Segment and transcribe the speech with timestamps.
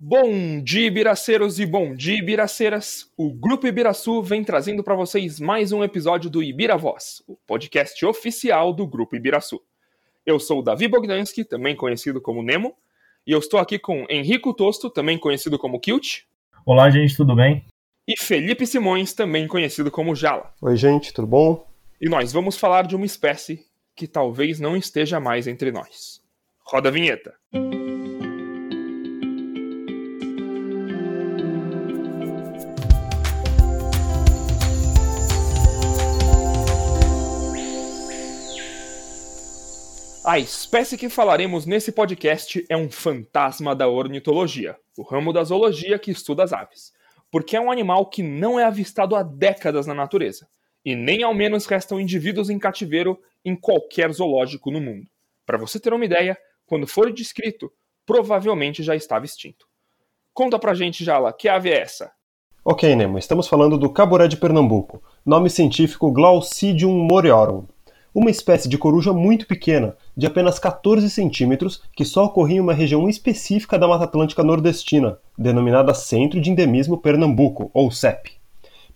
[0.00, 3.10] Bom dia, Ibiraceiros e bom dia, Ibiraceiras!
[3.16, 8.06] O Grupo Ibiraçu vem trazendo para vocês mais um episódio do Ibira Voz, o podcast
[8.06, 9.60] oficial do Grupo Ibiraçu.
[10.24, 12.76] Eu sou o Davi Bogdansky, também conhecido como Nemo,
[13.26, 16.20] e eu estou aqui com Henrico Tosto, também conhecido como Kilt.
[16.64, 17.64] Olá, gente, tudo bem?
[18.06, 20.54] E Felipe Simões, também conhecido como Jala.
[20.62, 21.66] Oi, gente, tudo bom?
[22.00, 26.22] E nós vamos falar de uma espécie que talvez não esteja mais entre nós.
[26.64, 27.34] Roda a vinheta.
[40.28, 45.98] A espécie que falaremos nesse podcast é um fantasma da ornitologia, o ramo da zoologia
[45.98, 46.92] que estuda as aves,
[47.30, 50.46] porque é um animal que não é avistado há décadas na natureza,
[50.84, 55.06] e nem ao menos restam indivíduos em cativeiro em qualquer zoológico no mundo.
[55.46, 56.36] Para você ter uma ideia,
[56.66, 57.72] quando for descrito,
[58.04, 59.66] provavelmente já estava extinto.
[60.34, 62.12] Conta pra gente, Jala, que ave é essa?
[62.62, 67.66] Ok, Nemo, estamos falando do caburé de Pernambuco, nome científico Glaucidium moriorum,
[68.18, 72.74] uma espécie de coruja muito pequena, de apenas 14 centímetros, que só ocorria em uma
[72.74, 78.32] região específica da Mata Atlântica nordestina, denominada Centro de Endemismo Pernambuco, ou CEP.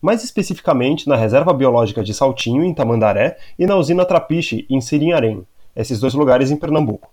[0.00, 5.46] Mais especificamente na Reserva Biológica de Saltinho, em Tamandaré, e na usina Trapiche, em Sirinharém,
[5.76, 7.08] esses dois lugares em Pernambuco.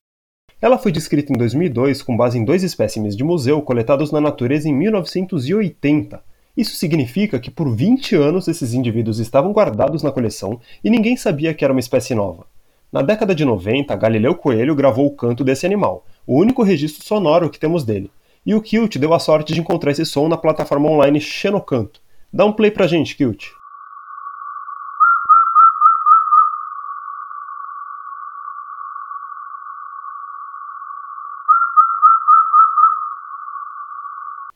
[0.59, 4.67] Ela foi descrita em 2002 com base em dois espécimes de museu coletados na natureza
[4.67, 6.19] em 1980,
[6.59, 11.53] isso significa que por 20 anos esses indivíduos estavam guardados na coleção e ninguém sabia
[11.53, 12.45] que era uma espécie nova.
[12.91, 17.49] Na década de 90, Galileu Coelho gravou o canto desse animal, o único registro sonoro
[17.49, 18.11] que temos dele.
[18.45, 22.01] E o Kilt deu a sorte de encontrar esse som na plataforma online Xenocanto.
[22.33, 23.58] Dá um play pra gente, Kilt.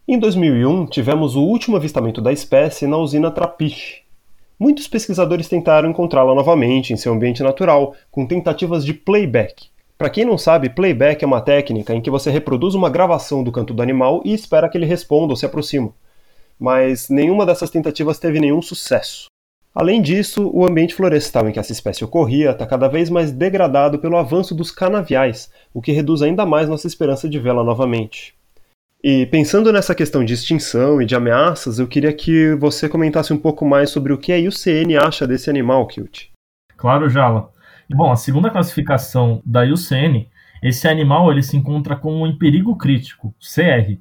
[0.06, 4.02] Em 2001, tivemos o último avistamento da espécie na usina Trapiche.
[4.60, 9.68] Muitos pesquisadores tentaram encontrá-la novamente em seu ambiente natural, com tentativas de playback.
[9.98, 13.52] Para quem não sabe, playback é uma técnica em que você reproduz uma gravação do
[13.52, 15.94] canto do animal e espera que ele responda ou se aproxime.
[16.60, 19.28] Mas nenhuma dessas tentativas teve nenhum sucesso.
[19.74, 23.98] Além disso, o ambiente florestal em que essa espécie ocorria está cada vez mais degradado
[24.00, 28.36] pelo avanço dos canaviais, o que reduz ainda mais nossa esperança de vê-la novamente.
[29.06, 33.38] E pensando nessa questão de extinção e de ameaças, eu queria que você comentasse um
[33.38, 36.28] pouco mais sobre o que a IUCN acha desse animal, Kilt.
[36.78, 37.50] Claro, Jala.
[37.90, 40.30] Bom, a segunda classificação da IUCN,
[40.64, 44.00] esse animal ele se encontra como em perigo crítico, CR.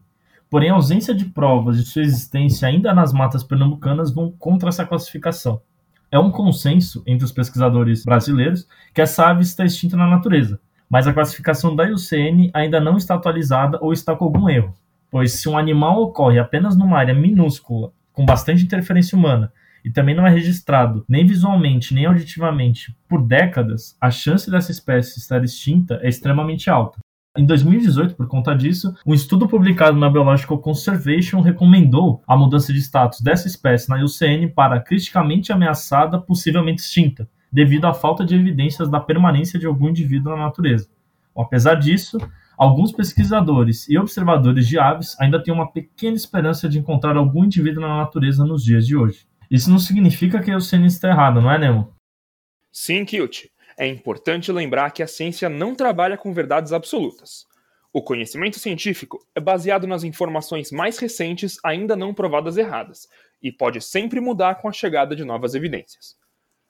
[0.49, 4.87] Porém, a ausência de provas de sua existência ainda nas matas pernambucanas vão contra essa
[4.87, 5.61] classificação.
[6.13, 11.09] É um consenso entre os pesquisadores brasileiros que essa ave está extinta na natureza, mas
[11.09, 14.73] a classificação da IUCN ainda não está atualizada ou está com algum erro
[15.13, 19.53] pois se um animal ocorre apenas numa área minúscula, com bastante interferência humana,
[19.85, 25.19] e também não é registrado nem visualmente nem auditivamente por décadas, a chance dessa espécie
[25.19, 26.99] estar extinta é extremamente alta.
[27.37, 32.79] Em 2018, por conta disso, um estudo publicado na Biological Conservation recomendou a mudança de
[32.79, 38.89] status dessa espécie na IUCN para criticamente ameaçada, possivelmente extinta, devido à falta de evidências
[38.89, 40.89] da permanência de algum indivíduo na natureza.
[41.37, 42.19] Apesar disso,
[42.63, 47.81] Alguns pesquisadores e observadores de aves ainda têm uma pequena esperança de encontrar algum indivíduo
[47.81, 49.27] na natureza nos dias de hoje.
[49.51, 51.93] Isso não significa que a ciência está errada, não é, Nemo?
[52.71, 53.47] Sim, Kilt.
[53.77, 57.47] É importante lembrar que a ciência não trabalha com verdades absolutas.
[57.93, 63.09] O conhecimento científico é baseado nas informações mais recentes ainda não provadas erradas,
[63.43, 66.15] e pode sempre mudar com a chegada de novas evidências.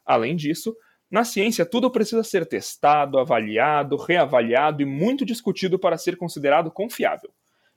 [0.06, 0.75] Além disso,
[1.12, 7.28] na ciência, tudo precisa ser testado, avaliado, reavaliado e muito discutido para ser considerado confiável.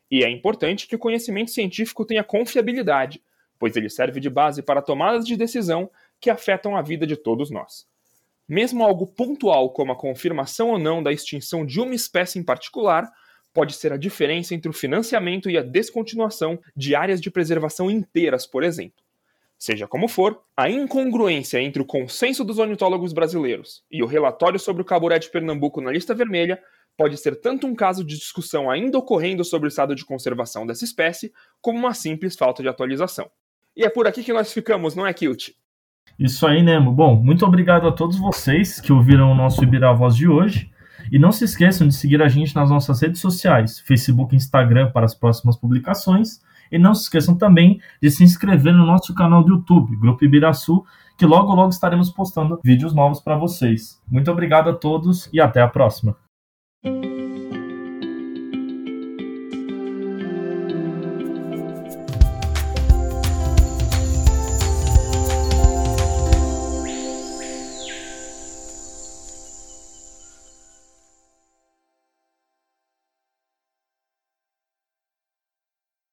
[0.10, 3.22] E é importante que o conhecimento científico tenha confiabilidade,
[3.60, 7.52] pois ele serve de base para tomadas de decisão que afetam a vida de todos
[7.52, 7.86] nós.
[8.48, 13.12] Mesmo algo pontual, como a confirmação ou não da extinção de uma espécie em particular,
[13.54, 18.48] pode ser a diferença entre o financiamento e a descontinuação de áreas de preservação inteiras,
[18.48, 19.05] por exemplo.
[19.66, 24.84] Seja como for, a incongruência entre o consenso dos ornitólogos brasileiros e o relatório sobre
[24.84, 26.60] o caburé de Pernambuco na lista vermelha
[26.96, 30.86] pode ser tanto um caso de discussão ainda ocorrendo sobre o estado de conservação dessa
[30.86, 33.28] espécie, como uma simples falta de atualização.
[33.76, 35.50] E é por aqui que nós ficamos, não é, Kilt?
[36.20, 36.92] Isso aí, Nemo.
[36.92, 40.70] Bom, muito obrigado a todos vocês que ouviram o nosso Ibirá Voz de hoje.
[41.12, 44.92] E não se esqueçam de seguir a gente nas nossas redes sociais, Facebook e Instagram
[44.92, 46.40] para as próximas publicações
[46.76, 50.84] e não se esqueçam também de se inscrever no nosso canal do YouTube, Grupo Ibiraçu,
[51.18, 54.02] que logo logo estaremos postando vídeos novos para vocês.
[54.12, 56.18] Muito obrigado a todos e até a próxima.